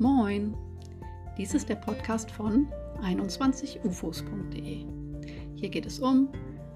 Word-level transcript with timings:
Moin! 0.00 0.56
Dies 1.36 1.54
ist 1.54 1.68
der 1.68 1.74
Podcast 1.74 2.30
von 2.30 2.68
21ufos.de. 3.02 4.86
Hier 5.56 5.68
geht 5.70 5.86
es 5.86 5.98
um 5.98 6.28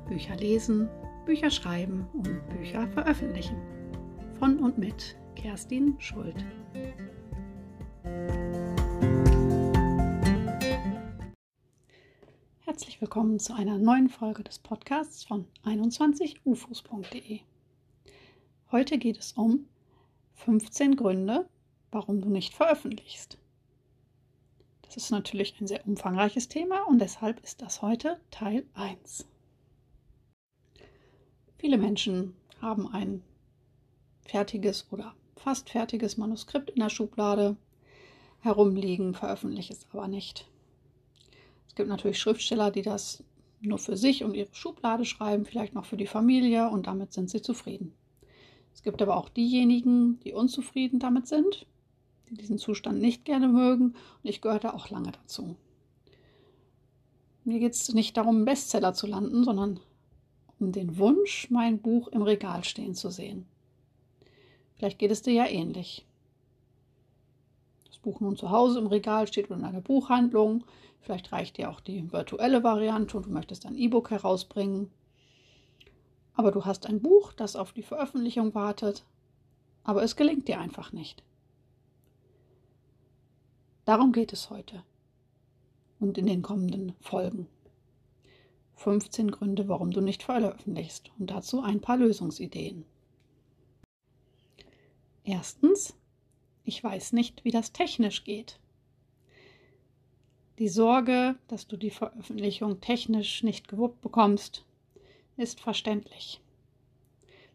Bücher 0.08 0.34
lesen, 0.34 0.88
Bücher 1.24 1.48
schreiben 1.48 2.04
und 2.14 2.48
Bücher 2.48 2.88
veröffentlichen. 2.88 3.56
Von 4.40 4.58
und 4.58 4.76
mit 4.76 5.16
Kerstin 5.36 5.94
Schuld. 6.00 6.34
Herzlich 12.62 13.00
willkommen 13.00 13.38
zu 13.38 13.54
einer 13.54 13.78
neuen 13.78 14.08
Folge 14.08 14.42
des 14.42 14.58
Podcasts 14.58 15.22
von 15.22 15.46
21ufos.de. 15.64 17.38
Heute 18.72 18.98
geht 18.98 19.18
es 19.18 19.34
um 19.34 19.66
15 20.34 20.96
Gründe, 20.96 21.48
warum 21.92 22.20
du 22.20 22.30
nicht 22.30 22.54
veröffentlichst. 22.54 23.38
Das 24.82 24.96
ist 24.96 25.10
natürlich 25.10 25.60
ein 25.60 25.66
sehr 25.66 25.86
umfangreiches 25.86 26.48
Thema 26.48 26.82
und 26.88 26.98
deshalb 26.98 27.40
ist 27.44 27.62
das 27.62 27.80
heute 27.80 28.20
Teil 28.30 28.66
1. 28.74 29.26
Viele 31.58 31.78
Menschen 31.78 32.34
haben 32.60 32.88
ein 32.92 33.22
fertiges 34.22 34.86
oder 34.90 35.14
fast 35.36 35.70
fertiges 35.70 36.16
Manuskript 36.16 36.70
in 36.70 36.80
der 36.80 36.88
Schublade 36.88 37.56
herumliegen, 38.40 39.14
veröffentlichen 39.14 39.72
es 39.72 39.86
aber 39.92 40.08
nicht. 40.08 40.48
Es 41.68 41.74
gibt 41.74 41.88
natürlich 41.88 42.18
Schriftsteller, 42.18 42.70
die 42.70 42.82
das 42.82 43.22
nur 43.60 43.78
für 43.78 43.96
sich 43.96 44.24
und 44.24 44.34
ihre 44.34 44.52
Schublade 44.54 45.04
schreiben, 45.04 45.44
vielleicht 45.44 45.74
noch 45.74 45.84
für 45.84 45.96
die 45.96 46.06
Familie 46.06 46.68
und 46.68 46.86
damit 46.86 47.12
sind 47.12 47.30
sie 47.30 47.40
zufrieden. 47.40 47.94
Es 48.74 48.82
gibt 48.82 49.00
aber 49.00 49.16
auch 49.16 49.28
diejenigen, 49.28 50.18
die 50.20 50.32
unzufrieden 50.32 50.98
damit 50.98 51.28
sind 51.28 51.66
die 52.32 52.38
diesen 52.38 52.58
Zustand 52.58 53.00
nicht 53.00 53.24
gerne 53.24 53.48
mögen. 53.48 53.94
Und 54.22 54.30
ich 54.30 54.40
gehörte 54.40 54.74
auch 54.74 54.88
lange 54.90 55.12
dazu. 55.12 55.56
Mir 57.44 57.58
geht 57.58 57.74
es 57.74 57.92
nicht 57.92 58.16
darum, 58.16 58.44
Bestseller 58.44 58.94
zu 58.94 59.06
landen, 59.06 59.44
sondern 59.44 59.80
um 60.58 60.72
den 60.72 60.96
Wunsch, 60.96 61.50
mein 61.50 61.80
Buch 61.80 62.08
im 62.08 62.22
Regal 62.22 62.64
stehen 62.64 62.94
zu 62.94 63.10
sehen. 63.10 63.46
Vielleicht 64.76 64.98
geht 64.98 65.10
es 65.10 65.22
dir 65.22 65.32
ja 65.32 65.46
ähnlich. 65.46 66.06
Das 67.86 67.98
Buch 67.98 68.20
nun 68.20 68.36
zu 68.36 68.50
Hause 68.50 68.78
im 68.78 68.86
Regal 68.86 69.26
steht 69.26 69.46
oder 69.46 69.58
in 69.58 69.64
einer 69.64 69.80
Buchhandlung. 69.80 70.64
Vielleicht 71.00 71.32
reicht 71.32 71.58
dir 71.58 71.68
auch 71.68 71.80
die 71.80 72.12
virtuelle 72.12 72.62
Variante 72.62 73.16
und 73.16 73.26
du 73.26 73.30
möchtest 73.30 73.66
ein 73.66 73.76
E-Book 73.76 74.10
herausbringen. 74.10 74.90
Aber 76.34 76.52
du 76.52 76.64
hast 76.64 76.86
ein 76.86 77.02
Buch, 77.02 77.32
das 77.32 77.56
auf 77.56 77.72
die 77.72 77.82
Veröffentlichung 77.82 78.54
wartet, 78.54 79.04
aber 79.84 80.02
es 80.02 80.16
gelingt 80.16 80.48
dir 80.48 80.60
einfach 80.60 80.92
nicht. 80.92 81.22
Darum 83.84 84.12
geht 84.12 84.32
es 84.32 84.48
heute 84.48 84.84
und 85.98 86.16
in 86.16 86.26
den 86.26 86.42
kommenden 86.42 86.94
Folgen. 87.00 87.48
15 88.76 89.30
Gründe, 89.32 89.68
warum 89.68 89.90
du 89.90 90.00
nicht 90.00 90.22
veröffentlichst 90.22 91.10
und 91.18 91.30
dazu 91.30 91.62
ein 91.62 91.80
paar 91.80 91.96
Lösungsideen. 91.96 92.84
Erstens, 95.24 95.94
ich 96.64 96.82
weiß 96.82 97.12
nicht, 97.12 97.44
wie 97.44 97.50
das 97.50 97.72
technisch 97.72 98.22
geht. 98.24 98.60
Die 100.58 100.68
Sorge, 100.68 101.36
dass 101.48 101.66
du 101.66 101.76
die 101.76 101.90
Veröffentlichung 101.90 102.80
technisch 102.80 103.42
nicht 103.42 103.66
gewuppt 103.66 104.00
bekommst, 104.00 104.64
ist 105.36 105.60
verständlich. 105.60 106.40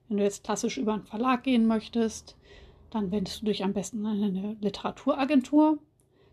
Wenn 0.08 0.18
du 0.18 0.24
jetzt 0.24 0.44
klassisch 0.44 0.78
über 0.78 0.94
einen 0.94 1.06
Verlag 1.06 1.44
gehen 1.44 1.68
möchtest, 1.68 2.36
dann 2.90 3.12
wendest 3.12 3.42
du 3.42 3.46
dich 3.46 3.64
am 3.64 3.74
besten 3.74 4.06
an 4.06 4.24
eine 4.24 4.58
Literaturagentur 4.60 5.80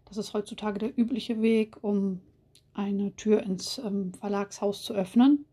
das 0.07 0.17
ist 0.17 0.35
heutzutage 0.35 0.79
der 0.79 0.99
übliche 0.99 1.41
Weg, 1.43 1.83
um 1.83 2.21
eine 2.75 3.15
Tür 3.17 3.43
ins 3.43 3.79
ähm, 3.79 4.13
Verlagshaus 4.15 4.83
zu 4.83 4.95
öffnen. 4.95 5.45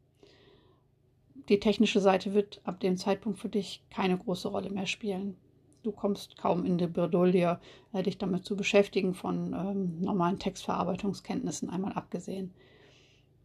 Die 1.49 1.59
technische 1.59 1.99
Seite 1.99 2.33
wird 2.33 2.61
ab 2.63 2.79
dem 2.79 2.97
Zeitpunkt 2.97 3.39
für 3.39 3.49
dich 3.49 3.83
keine 3.89 4.17
große 4.17 4.47
Rolle 4.47 4.69
mehr 4.69 4.87
spielen. 4.87 5.37
Du 5.83 5.91
kommst 5.91 6.37
kaum 6.37 6.65
in 6.65 6.77
die 6.77 6.87
Bredouille, 6.87 7.59
äh, 7.93 8.03
dich 8.03 8.17
damit 8.17 8.45
zu 8.45 8.55
beschäftigen, 8.55 9.13
von 9.13 9.53
ähm, 9.53 9.99
normalen 10.01 10.39
Textverarbeitungskenntnissen 10.39 11.69
einmal 11.69 11.93
abgesehen. 11.93 12.53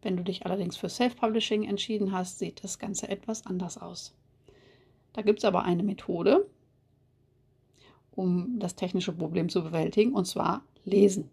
Wenn 0.01 0.17
du 0.17 0.23
dich 0.23 0.45
allerdings 0.45 0.77
für 0.77 0.89
Self-Publishing 0.89 1.63
entschieden 1.63 2.11
hast, 2.11 2.39
sieht 2.39 2.63
das 2.63 2.77
Ganze 2.77 3.09
etwas 3.09 3.45
anders 3.45 3.77
aus. 3.77 4.15
Da 5.13 5.23
gibt 5.23 5.39
es 5.39 5.45
aber 5.45 5.63
eine 5.63 5.81
Methode, 5.81 6.47
um 8.11 8.59
das 8.59 8.75
technische 8.75 9.11
Problem 9.11 9.49
zu 9.49 9.63
bewältigen, 9.63 10.13
und 10.13 10.25
zwar 10.25 10.63
lesen. 10.87 11.29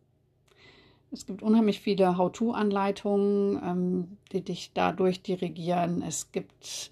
Es 1.11 1.27
gibt 1.27 1.43
unheimlich 1.43 1.81
viele 1.81 2.19
How-To-Anleitungen, 2.19 3.61
ähm, 3.65 4.17
die 4.33 4.43
dich 4.43 4.73
dadurch 4.75 5.23
dirigieren. 5.23 6.03
Es 6.03 6.33
gibt 6.33 6.91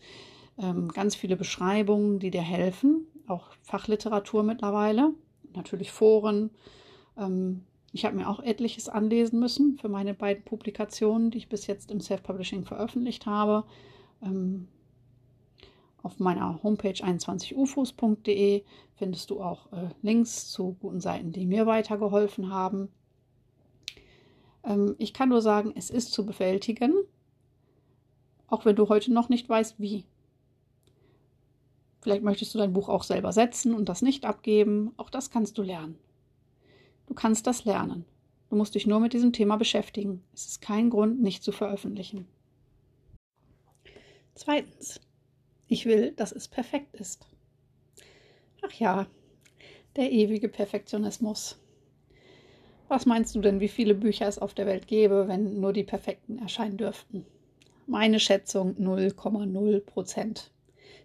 ähm, 0.59 0.89
ganz 0.89 1.17
viele 1.17 1.37
Beschreibungen, 1.37 2.21
die 2.21 2.31
dir 2.31 2.43
helfen, 2.43 3.07
auch 3.27 3.49
Fachliteratur 3.63 4.45
mittlerweile, 4.45 5.13
natürlich 5.55 5.91
Foren. 5.91 6.51
Ähm, 7.19 7.65
ich 7.93 8.05
habe 8.05 8.17
mir 8.17 8.29
auch 8.29 8.41
etliches 8.41 8.89
anlesen 8.89 9.41
müssen 9.41 9.77
für 9.77 9.89
meine 9.89 10.15
beiden 10.15 10.45
Publikationen, 10.45 11.31
die 11.31 11.39
ich 11.39 11.49
bis 11.49 11.67
jetzt 11.67 11.91
im 11.91 12.01
Self-Publishing 12.01 12.65
veröffentlicht 12.65 13.27
habe. 13.27 13.65
Ähm, 14.23 14.69
auf 16.03 16.19
meiner 16.19 16.63
Homepage 16.63 16.91
21ufos.de 16.91 18.65
findest 18.97 19.31
du 19.31 19.43
auch 19.43 19.73
äh, 19.73 19.89
Links 20.03 20.51
zu 20.51 20.77
guten 20.81 21.01
Seiten, 21.01 21.33
die 21.33 21.47
mir 21.47 21.67
weitergeholfen 21.67 22.51
haben. 22.51 22.89
Ähm, 24.65 24.95
ich 24.99 25.13
kann 25.15 25.29
nur 25.29 25.43
sagen, 25.43 25.73
es 25.77 25.91
ist 25.91 26.13
zu 26.13 26.27
bewältigen, 26.27 26.95
auch 28.49 28.65
wenn 28.65 28.77
du 28.77 28.89
heute 28.89 29.13
noch 29.13 29.29
nicht 29.29 29.49
weißt, 29.49 29.81
wie. 29.81 30.05
Vielleicht 32.01 32.25
möchtest 32.25 32.53
du 32.55 32.59
dein 32.59 32.73
Buch 32.73 32.89
auch 32.89 33.05
selber 33.05 33.33
setzen 33.33 33.75
und 33.75 33.89
das 33.89 34.03
nicht 34.03 34.25
abgeben. 34.25 34.93
Auch 34.97 35.09
das 35.09 35.31
kannst 35.31 35.57
du 35.57 35.63
lernen. 35.63 35.99
Du 37.07 37.15
kannst 37.15 37.47
das 37.47 37.65
lernen. 37.65 38.05
Du 38.51 38.57
musst 38.57 38.75
dich 38.75 38.87
nur 38.87 38.99
mit 38.99 39.13
diesem 39.13 39.33
Thema 39.33 39.57
beschäftigen. 39.57 40.23
Es 40.35 40.47
ist 40.47 40.61
kein 40.61 40.91
Grund, 40.91 41.23
nicht 41.23 41.45
zu 41.45 41.53
veröffentlichen. 41.53 42.27
Zweitens, 44.35 45.01
ich 45.73 45.87
will, 45.87 46.13
dass 46.13 46.33
es 46.33 46.49
perfekt 46.49 46.95
ist. 46.97 47.27
Ach 48.61 48.73
ja, 48.75 49.07
der 49.97 50.13
ewige 50.13 50.49
Perfektionismus. 50.49 51.59
Was 52.89 53.07
meinst 53.07 53.35
du 53.35 53.41
denn, 53.41 53.61
wie 53.61 53.69
viele 53.69 53.95
Bücher 53.95 54.29
es 54.29 54.39
auf 54.39 54.53
der 54.53 54.67
Welt 54.67 54.87
gäbe, 54.87 55.29
wenn 55.29 55.61
nur 55.61 55.73
die 55.73 55.83
perfekten 55.83 56.39
erscheinen 56.39 56.77
dürften? 56.77 57.25
Meine 57.87 58.21
Schätzung 58.21 58.77
0,0 58.77 59.81
Prozent. 59.81 60.51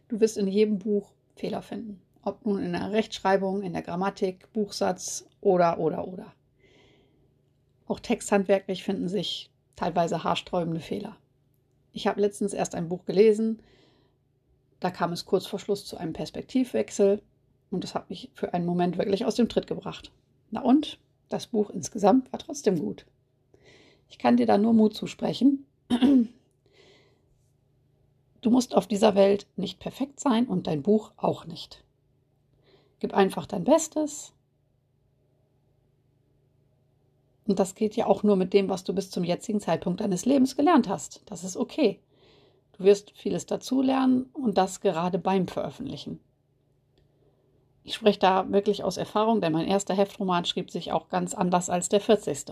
Du 0.09 0.19
wirst 0.19 0.37
in 0.37 0.47
jedem 0.47 0.79
Buch 0.79 1.13
Fehler 1.35 1.61
finden. 1.61 2.01
Ob 2.23 2.45
nun 2.45 2.61
in 2.61 2.73
der 2.73 2.91
Rechtschreibung, 2.91 3.61
in 3.61 3.71
der 3.71 3.83
Grammatik, 3.83 4.51
Buchsatz 4.51 5.25
oder, 5.39 5.79
oder, 5.79 6.05
oder. 6.05 6.33
Auch 7.87 8.01
texthandwerklich 8.01 8.83
finden 8.83 9.07
sich 9.07 9.49
teilweise 9.77 10.25
haarsträubende 10.25 10.81
Fehler. 10.81 11.15
Ich 11.93 12.05
habe 12.05 12.19
letztens 12.19 12.53
erst 12.53 12.75
ein 12.75 12.89
Buch 12.89 13.05
gelesen, 13.05 13.61
da 14.79 14.91
kam 14.91 15.11
es 15.11 15.25
kurz 15.25 15.45
vor 15.45 15.59
Schluss 15.59 15.85
zu 15.85 15.97
einem 15.97 16.13
Perspektivwechsel 16.13 17.21
und 17.71 17.83
das 17.83 17.95
hat 17.95 18.09
mich 18.09 18.31
für 18.33 18.53
einen 18.53 18.65
Moment 18.65 18.97
wirklich 18.97 19.25
aus 19.25 19.35
dem 19.35 19.49
Tritt 19.49 19.67
gebracht. 19.67 20.11
Na 20.51 20.61
und? 20.61 20.99
Das 21.29 21.47
Buch 21.47 21.69
insgesamt 21.69 22.31
war 22.31 22.39
trotzdem 22.39 22.79
gut. 22.79 23.05
Ich 24.09 24.17
kann 24.17 24.37
dir 24.37 24.45
da 24.45 24.57
nur 24.57 24.73
Mut 24.73 24.95
zusprechen. 24.95 25.65
Du 28.41 28.51
musst 28.51 28.75
auf 28.75 28.87
dieser 28.87 29.15
Welt 29.15 29.47
nicht 29.57 29.79
perfekt 29.79 30.19
sein 30.19 30.45
und 30.45 30.67
dein 30.67 30.83
Buch 30.83 31.11
auch 31.17 31.45
nicht. 31.47 31.83
Gib 32.99 33.13
einfach 33.13 33.45
dein 33.45 33.63
Bestes. 33.63 34.31
Und 37.47 37.59
das 37.59 37.75
geht 37.75 37.95
ja 37.95 38.05
auch 38.05 38.23
nur 38.23 38.35
mit 38.35 38.53
dem, 38.53 38.69
was 38.69 38.83
du 38.83 38.93
bis 38.93 39.09
zum 39.09 39.23
jetzigen 39.23 39.59
Zeitpunkt 39.59 39.99
deines 39.99 40.25
Lebens 40.25 40.55
gelernt 40.55 40.87
hast. 40.87 41.23
Das 41.25 41.43
ist 41.43 41.57
okay. 41.57 41.99
Du 42.77 42.83
wirst 42.83 43.11
vieles 43.15 43.45
dazulernen 43.45 44.29
und 44.33 44.57
das 44.57 44.81
gerade 44.81 45.17
beim 45.17 45.47
Veröffentlichen. 45.47 46.19
Ich 47.83 47.95
spreche 47.95 48.19
da 48.19 48.51
wirklich 48.51 48.83
aus 48.83 48.97
Erfahrung, 48.97 49.41
denn 49.41 49.53
mein 49.53 49.67
erster 49.67 49.95
Heftroman 49.95 50.45
schrieb 50.45 50.69
sich 50.69 50.91
auch 50.91 51.09
ganz 51.09 51.33
anders 51.33 51.69
als 51.69 51.89
der 51.89 52.01
40. 52.01 52.45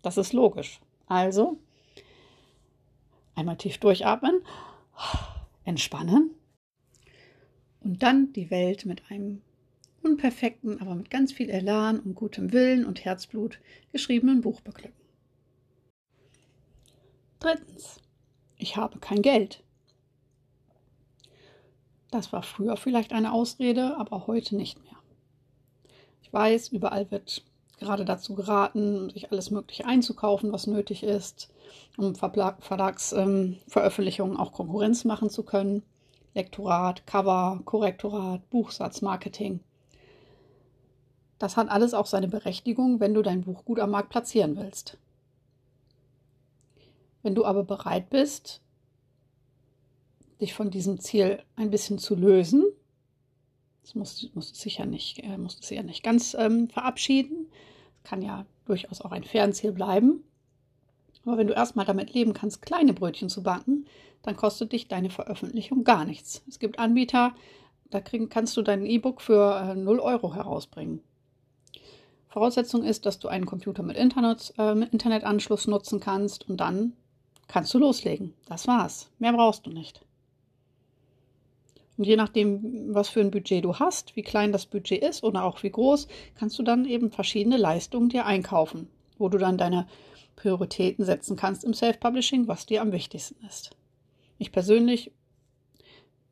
Das 0.00 0.16
ist 0.16 0.32
logisch. 0.32 0.80
Also, 1.06 1.58
einmal 3.34 3.56
tief 3.56 3.78
durchatmen, 3.78 4.42
entspannen 5.64 6.30
und 7.80 8.02
dann 8.02 8.32
die 8.32 8.50
Welt 8.50 8.86
mit 8.86 9.10
einem 9.10 9.42
unperfekten, 10.02 10.80
aber 10.80 10.94
mit 10.94 11.10
ganz 11.10 11.32
viel 11.32 11.50
Elan 11.50 12.00
und 12.00 12.14
gutem 12.14 12.52
Willen 12.52 12.86
und 12.86 13.04
Herzblut 13.04 13.60
geschriebenen 13.92 14.40
Buch 14.40 14.60
beglücken. 14.60 14.96
Drittens 17.40 18.00
ich 18.60 18.76
habe 18.76 18.98
kein 18.98 19.22
Geld. 19.22 19.62
Das 22.10 22.30
war 22.32 22.42
früher 22.42 22.76
vielleicht 22.76 23.12
eine 23.12 23.32
Ausrede, 23.32 23.96
aber 23.96 24.26
heute 24.26 24.56
nicht 24.56 24.82
mehr. 24.82 24.96
Ich 26.22 26.32
weiß, 26.32 26.68
überall 26.68 27.10
wird 27.10 27.44
gerade 27.78 28.04
dazu 28.04 28.34
geraten, 28.34 29.10
sich 29.10 29.32
alles 29.32 29.50
Mögliche 29.50 29.86
einzukaufen, 29.86 30.52
was 30.52 30.66
nötig 30.66 31.02
ist, 31.02 31.50
um 31.96 32.14
Verlagsveröffentlichungen 32.14 34.34
ähm, 34.34 34.40
auch 34.40 34.52
Konkurrenz 34.52 35.04
machen 35.04 35.30
zu 35.30 35.44
können. 35.44 35.82
Lektorat, 36.34 37.06
Cover, 37.06 37.60
Korrektorat, 37.64 38.50
Buchsatz, 38.50 39.00
Marketing. 39.02 39.60
Das 41.38 41.56
hat 41.56 41.70
alles 41.70 41.94
auch 41.94 42.06
seine 42.06 42.28
Berechtigung, 42.28 43.00
wenn 43.00 43.14
du 43.14 43.22
dein 43.22 43.42
Buch 43.42 43.64
gut 43.64 43.80
am 43.80 43.90
Markt 43.90 44.10
platzieren 44.10 44.56
willst. 44.56 44.98
Wenn 47.22 47.34
du 47.34 47.44
aber 47.44 47.64
bereit 47.64 48.10
bist, 48.10 48.60
dich 50.40 50.54
von 50.54 50.70
diesem 50.70 51.00
Ziel 51.00 51.42
ein 51.56 51.70
bisschen 51.70 51.98
zu 51.98 52.14
lösen, 52.14 52.64
das 53.82 53.94
musst, 53.94 54.34
musst 54.34 54.54
du 54.54 54.60
sicher 54.60 54.86
nicht, 54.86 55.18
äh, 55.20 55.36
musst 55.36 55.60
du 55.60 55.66
sicher 55.66 55.82
nicht 55.82 56.02
ganz 56.02 56.34
ähm, 56.38 56.68
verabschieden, 56.68 57.46
kann 58.04 58.22
ja 58.22 58.46
durchaus 58.64 59.00
auch 59.00 59.12
ein 59.12 59.24
Fernziel 59.24 59.72
bleiben. 59.72 60.24
Aber 61.24 61.36
wenn 61.36 61.46
du 61.46 61.54
erstmal 61.54 61.84
damit 61.84 62.14
leben 62.14 62.32
kannst, 62.32 62.62
kleine 62.62 62.94
Brötchen 62.94 63.28
zu 63.28 63.42
backen, 63.42 63.86
dann 64.22 64.36
kostet 64.36 64.72
dich 64.72 64.88
deine 64.88 65.10
Veröffentlichung 65.10 65.84
gar 65.84 66.04
nichts. 66.04 66.42
Es 66.48 66.58
gibt 66.58 66.78
Anbieter, 66.78 67.34
da 67.90 68.00
kriegen, 68.00 68.28
kannst 68.28 68.56
du 68.56 68.62
dein 68.62 68.86
E-Book 68.86 69.20
für 69.20 69.72
äh, 69.72 69.74
0 69.74 69.98
Euro 70.00 70.34
herausbringen. 70.34 71.00
Voraussetzung 72.28 72.84
ist, 72.84 73.06
dass 73.06 73.18
du 73.18 73.28
einen 73.28 73.44
Computer 73.46 73.82
mit, 73.82 73.96
Internet, 73.96 74.54
äh, 74.56 74.74
mit 74.74 74.92
Internetanschluss 74.92 75.66
nutzen 75.66 75.98
kannst 75.98 76.48
und 76.48 76.58
dann 76.58 76.92
kannst 77.50 77.74
du 77.74 77.78
loslegen. 77.78 78.32
Das 78.46 78.66
war's. 78.68 79.10
Mehr 79.18 79.32
brauchst 79.32 79.66
du 79.66 79.70
nicht. 79.70 80.00
Und 81.98 82.04
je 82.04 82.16
nachdem, 82.16 82.94
was 82.94 83.10
für 83.10 83.20
ein 83.20 83.30
Budget 83.30 83.64
du 83.64 83.78
hast, 83.78 84.16
wie 84.16 84.22
klein 84.22 84.52
das 84.52 84.64
Budget 84.64 85.02
ist 85.02 85.22
oder 85.22 85.44
auch 85.44 85.62
wie 85.62 85.70
groß, 85.70 86.08
kannst 86.34 86.58
du 86.58 86.62
dann 86.62 86.86
eben 86.86 87.10
verschiedene 87.10 87.58
Leistungen 87.58 88.08
dir 88.08 88.24
einkaufen, 88.24 88.88
wo 89.18 89.28
du 89.28 89.36
dann 89.36 89.58
deine 89.58 89.86
Prioritäten 90.36 91.04
setzen 91.04 91.36
kannst 91.36 91.64
im 91.64 91.74
Self-Publishing, 91.74 92.48
was 92.48 92.64
dir 92.64 92.80
am 92.80 92.92
wichtigsten 92.92 93.44
ist. 93.44 93.76
Ich 94.38 94.50
persönlich 94.50 95.12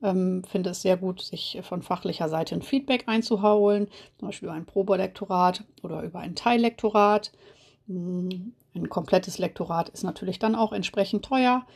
ähm, 0.03 0.45
finde 0.45 0.71
es 0.71 0.81
sehr 0.81 0.97
gut, 0.97 1.21
sich 1.21 1.59
von 1.63 1.83
fachlicher 1.83 2.29
Seite 2.29 2.55
ein 2.55 2.63
Feedback 2.63 3.05
einzuholen, 3.07 3.89
zum 4.19 4.29
Beispiel 4.29 4.49
über 4.49 4.57
ein 4.57 4.65
Probolektorat 4.65 5.65
oder 5.83 6.03
über 6.03 6.21
ein 6.21 6.35
Teillektorat. 6.35 7.33
Ein 7.89 8.89
komplettes 8.91 9.39
Lektorat 9.39 9.89
ist 9.89 10.05
natürlich 10.05 10.39
dann 10.39 10.55
auch 10.55 10.73
entsprechend 10.73 11.25
teuer. 11.25 11.67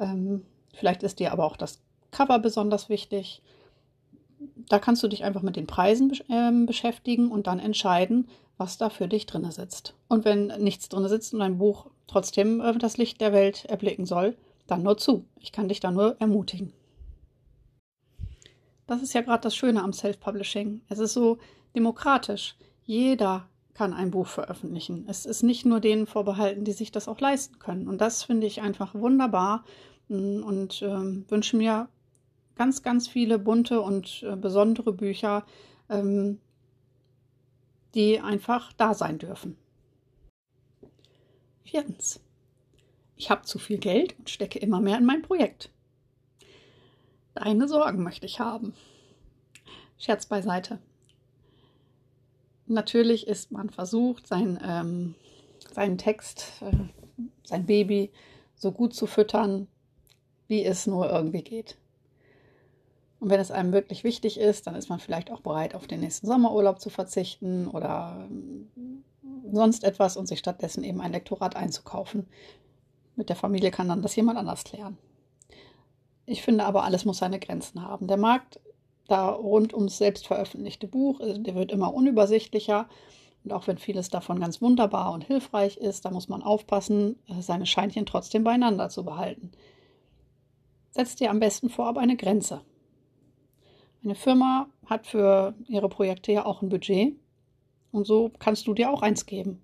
Ähm, 0.00 0.44
vielleicht 0.74 1.02
ist 1.02 1.20
dir 1.20 1.32
aber 1.32 1.44
auch 1.44 1.56
das 1.56 1.80
Cover 2.10 2.38
besonders 2.38 2.88
wichtig. 2.88 3.40
Da 4.68 4.78
kannst 4.78 5.02
du 5.02 5.08
dich 5.08 5.24
einfach 5.24 5.42
mit 5.42 5.56
den 5.56 5.66
Preisen 5.66 6.12
äh, 6.28 6.66
beschäftigen 6.66 7.30
und 7.30 7.46
dann 7.46 7.60
entscheiden, 7.60 8.28
was 8.56 8.78
da 8.78 8.90
für 8.90 9.08
dich 9.08 9.26
drin 9.26 9.48
sitzt. 9.50 9.94
Und 10.08 10.24
wenn 10.24 10.46
nichts 10.62 10.88
drin 10.88 11.08
sitzt 11.08 11.32
und 11.34 11.40
dein 11.40 11.58
Buch 11.58 11.86
trotzdem 12.06 12.60
äh, 12.60 12.76
das 12.78 12.96
Licht 12.96 13.20
der 13.20 13.32
Welt 13.32 13.64
erblicken 13.66 14.06
soll, 14.06 14.36
dann 14.66 14.82
nur 14.82 14.96
zu. 14.96 15.24
Ich 15.38 15.52
kann 15.52 15.68
dich 15.68 15.80
da 15.80 15.90
nur 15.90 16.16
ermutigen. 16.20 16.72
Das 18.86 19.02
ist 19.02 19.14
ja 19.14 19.22
gerade 19.22 19.42
das 19.42 19.56
Schöne 19.56 19.82
am 19.82 19.92
Self-Publishing. 19.92 20.82
Es 20.88 20.98
ist 20.98 21.14
so 21.14 21.38
demokratisch. 21.74 22.56
Jeder 22.84 23.48
kann 23.74 23.92
ein 23.92 24.12
Buch 24.12 24.28
veröffentlichen. 24.28 25.04
Es 25.08 25.26
ist 25.26 25.42
nicht 25.42 25.66
nur 25.66 25.80
denen 25.80 26.06
vorbehalten, 26.06 26.64
die 26.64 26.72
sich 26.72 26.92
das 26.92 27.08
auch 27.08 27.20
leisten 27.20 27.58
können. 27.58 27.88
Und 27.88 28.00
das 28.00 28.22
finde 28.22 28.46
ich 28.46 28.62
einfach 28.62 28.94
wunderbar 28.94 29.64
mm, 30.08 30.42
und 30.42 30.80
äh, 30.82 31.30
wünsche 31.30 31.56
mir 31.56 31.88
ganz, 32.54 32.82
ganz 32.82 33.08
viele 33.08 33.38
bunte 33.38 33.80
und 33.80 34.22
äh, 34.22 34.36
besondere 34.36 34.92
Bücher, 34.92 35.44
ähm, 35.88 36.40
die 37.94 38.20
einfach 38.20 38.72
da 38.72 38.94
sein 38.94 39.18
dürfen. 39.18 39.56
Viertens. 41.64 42.20
Ich 43.16 43.30
habe 43.30 43.42
zu 43.42 43.58
viel 43.58 43.78
Geld 43.78 44.18
und 44.18 44.30
stecke 44.30 44.58
immer 44.58 44.80
mehr 44.80 44.98
in 44.98 45.04
mein 45.04 45.22
Projekt. 45.22 45.70
Deine 47.34 47.66
Sorgen 47.68 48.02
möchte 48.02 48.26
ich 48.26 48.38
haben. 48.38 48.74
Scherz 49.98 50.26
beiseite. 50.26 50.78
Natürlich 52.66 53.26
ist 53.26 53.52
man 53.52 53.70
versucht, 53.70 54.26
sein, 54.26 54.58
ähm, 54.66 55.14
seinen 55.74 55.98
Text, 55.98 56.62
äh, 56.62 56.72
sein 57.44 57.66
Baby 57.66 58.10
so 58.54 58.72
gut 58.72 58.94
zu 58.94 59.06
füttern, 59.06 59.68
wie 60.48 60.64
es 60.64 60.86
nur 60.86 61.10
irgendwie 61.10 61.42
geht. 61.42 61.76
Und 63.20 63.30
wenn 63.30 63.40
es 63.40 63.50
einem 63.50 63.72
wirklich 63.72 64.04
wichtig 64.04 64.38
ist, 64.38 64.66
dann 64.66 64.74
ist 64.74 64.88
man 64.88 64.98
vielleicht 64.98 65.30
auch 65.30 65.40
bereit, 65.40 65.74
auf 65.74 65.86
den 65.86 66.00
nächsten 66.00 66.26
Sommerurlaub 66.26 66.80
zu 66.80 66.90
verzichten 66.90 67.68
oder 67.68 68.26
ähm, 68.30 69.02
sonst 69.52 69.84
etwas 69.84 70.16
und 70.16 70.26
sich 70.26 70.38
stattdessen 70.38 70.84
eben 70.84 71.00
ein 71.00 71.12
Lektorat 71.12 71.56
einzukaufen. 71.56 72.26
Mit 73.16 73.28
der 73.28 73.36
Familie 73.36 73.70
kann 73.70 73.88
dann 73.88 74.02
das 74.02 74.16
jemand 74.16 74.38
anders 74.38 74.64
klären. 74.64 74.98
Ich 76.26 76.42
finde 76.42 76.64
aber, 76.64 76.84
alles 76.84 77.04
muss 77.04 77.18
seine 77.18 77.38
Grenzen 77.38 77.82
haben. 77.82 78.06
Der 78.06 78.16
Markt 78.16 78.60
da 79.08 79.30
rund 79.30 79.74
ums 79.74 79.98
selbst 79.98 80.26
veröffentlichte 80.26 80.86
Buch, 80.86 81.20
äh, 81.20 81.38
der 81.38 81.54
wird 81.54 81.72
immer 81.72 81.92
unübersichtlicher. 81.92 82.88
Und 83.44 83.52
auch 83.52 83.66
wenn 83.66 83.76
vieles 83.76 84.08
davon 84.08 84.40
ganz 84.40 84.62
wunderbar 84.62 85.12
und 85.12 85.24
hilfreich 85.24 85.76
ist, 85.76 86.06
da 86.06 86.10
muss 86.10 86.28
man 86.28 86.42
aufpassen, 86.42 87.16
äh, 87.28 87.42
seine 87.42 87.66
Scheinchen 87.66 88.06
trotzdem 88.06 88.44
beieinander 88.44 88.88
zu 88.88 89.04
behalten. 89.04 89.52
Setz 90.90 91.16
dir 91.16 91.30
am 91.30 91.40
besten 91.40 91.68
vorab 91.68 91.98
eine 91.98 92.16
Grenze. 92.16 92.62
Eine 94.02 94.14
Firma 94.14 94.68
hat 94.86 95.06
für 95.06 95.54
ihre 95.66 95.88
Projekte 95.88 96.32
ja 96.32 96.46
auch 96.46 96.62
ein 96.62 96.68
Budget 96.68 97.16
und 97.90 98.06
so 98.06 98.30
kannst 98.38 98.66
du 98.66 98.74
dir 98.74 98.90
auch 98.90 99.02
eins 99.02 99.26
geben. 99.26 99.62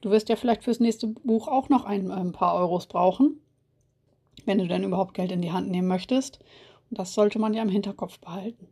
Du 0.00 0.10
wirst 0.10 0.28
ja 0.28 0.36
vielleicht 0.36 0.64
fürs 0.64 0.80
nächste 0.80 1.06
Buch 1.06 1.48
auch 1.48 1.68
noch 1.68 1.84
ein, 1.84 2.10
ein 2.10 2.32
paar 2.32 2.54
Euros 2.54 2.86
brauchen, 2.86 3.40
wenn 4.44 4.58
du 4.58 4.66
denn 4.66 4.84
überhaupt 4.84 5.14
Geld 5.14 5.30
in 5.32 5.42
die 5.42 5.52
Hand 5.52 5.70
nehmen 5.70 5.88
möchtest. 5.88 6.40
Das 6.94 7.14
sollte 7.14 7.38
man 7.38 7.54
ja 7.54 7.62
im 7.62 7.70
Hinterkopf 7.70 8.18
behalten. 8.18 8.68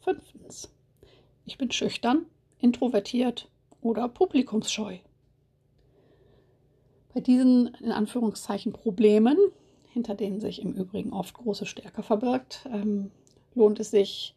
Fünftens. 0.00 0.74
Ich 1.44 1.56
bin 1.56 1.70
schüchtern, 1.70 2.26
introvertiert 2.58 3.48
oder 3.80 4.08
publikumsscheu. 4.08 4.98
Bei 7.14 7.20
diesen 7.20 7.74
in 7.74 7.92
Anführungszeichen 7.92 8.72
Problemen 8.72 9.36
hinter 9.92 10.16
denen 10.16 10.40
sich 10.40 10.60
im 10.60 10.72
Übrigen 10.72 11.12
oft 11.12 11.34
große 11.34 11.66
Stärke 11.66 12.02
verbirgt, 12.02 12.68
ähm, 12.72 13.12
lohnt 13.54 13.78
es 13.78 13.92
sich 13.92 14.34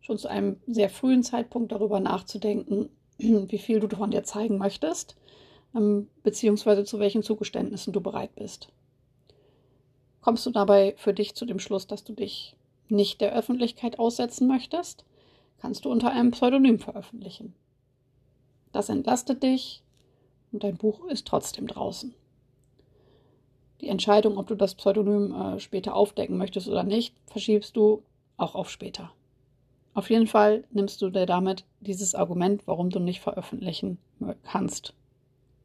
schon 0.00 0.18
zu 0.18 0.26
einem 0.26 0.56
sehr 0.66 0.90
frühen 0.90 1.22
Zeitpunkt 1.22 1.70
darüber 1.70 2.00
nachzudenken, 2.00 2.88
wie 3.18 3.58
viel 3.58 3.78
du 3.78 3.88
von 3.94 4.10
dir 4.10 4.24
zeigen 4.24 4.58
möchtest, 4.58 5.16
ähm, 5.76 6.08
beziehungsweise 6.24 6.84
zu 6.84 6.98
welchen 6.98 7.22
Zugeständnissen 7.22 7.92
du 7.92 8.00
bereit 8.00 8.34
bist. 8.34 8.72
Kommst 10.26 10.44
du 10.44 10.50
dabei 10.50 10.92
für 10.96 11.14
dich 11.14 11.36
zu 11.36 11.46
dem 11.46 11.60
Schluss, 11.60 11.86
dass 11.86 12.02
du 12.02 12.12
dich 12.12 12.56
nicht 12.88 13.20
der 13.20 13.32
Öffentlichkeit 13.32 14.00
aussetzen 14.00 14.48
möchtest, 14.48 15.04
kannst 15.58 15.84
du 15.84 15.88
unter 15.92 16.10
einem 16.10 16.32
Pseudonym 16.32 16.80
veröffentlichen. 16.80 17.54
Das 18.72 18.88
entlastet 18.88 19.44
dich 19.44 19.84
und 20.50 20.64
dein 20.64 20.78
Buch 20.78 21.06
ist 21.06 21.28
trotzdem 21.28 21.68
draußen. 21.68 22.12
Die 23.80 23.88
Entscheidung, 23.88 24.36
ob 24.36 24.48
du 24.48 24.56
das 24.56 24.74
Pseudonym 24.74 25.32
äh, 25.32 25.60
später 25.60 25.94
aufdecken 25.94 26.36
möchtest 26.38 26.66
oder 26.66 26.82
nicht, 26.82 27.14
verschiebst 27.26 27.76
du 27.76 28.02
auch 28.36 28.56
auf 28.56 28.68
später. 28.68 29.12
Auf 29.94 30.10
jeden 30.10 30.26
Fall 30.26 30.64
nimmst 30.72 31.00
du 31.02 31.10
dir 31.10 31.26
damit 31.26 31.64
dieses 31.78 32.16
Argument, 32.16 32.66
warum 32.66 32.90
du 32.90 32.98
nicht 32.98 33.20
veröffentlichen 33.20 33.98
kannst. 34.42 34.92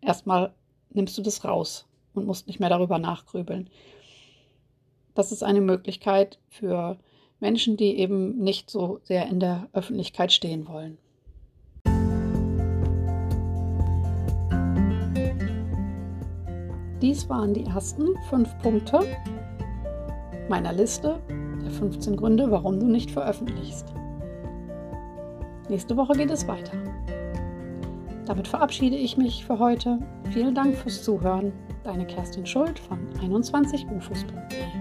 Erstmal 0.01 0.53
nimmst 0.91 1.17
du 1.17 1.23
das 1.23 1.43
raus 1.45 1.87
und 2.13 2.27
musst 2.27 2.45
nicht 2.45 2.59
mehr 2.59 2.69
darüber 2.69 2.99
nachgrübeln. 2.99 3.67
Das 5.13 5.31
ist 5.31 5.43
eine 5.43 5.61
Möglichkeit 5.61 6.39
für 6.47 6.97
Menschen, 7.39 7.75
die 7.75 7.97
eben 7.97 8.37
nicht 8.37 8.69
so 8.69 8.99
sehr 9.03 9.27
in 9.27 9.39
der 9.39 9.67
Öffentlichkeit 9.73 10.31
stehen 10.31 10.67
wollen. 10.67 10.97
Dies 17.01 17.27
waren 17.29 17.53
die 17.53 17.65
ersten 17.65 18.15
fünf 18.29 18.55
Punkte 18.59 18.99
meiner 20.49 20.71
Liste 20.71 21.19
der 21.63 21.71
15 21.71 22.15
Gründe, 22.15 22.51
warum 22.51 22.79
du 22.79 22.85
nicht 22.85 23.09
veröffentlichst. 23.09 23.87
Nächste 25.67 25.97
Woche 25.97 26.13
geht 26.13 26.29
es 26.29 26.47
weiter. 26.47 26.73
Damit 28.25 28.47
verabschiede 28.47 28.97
ich 28.97 29.17
mich 29.17 29.43
für 29.45 29.57
heute. 29.57 29.99
Vielen 30.31 30.53
Dank 30.53 30.75
fürs 30.75 31.03
Zuhören. 31.03 31.51
Deine 31.83 32.05
Kerstin 32.05 32.45
Schuld 32.45 32.77
von 32.77 32.99
21ufos.de 33.19 34.80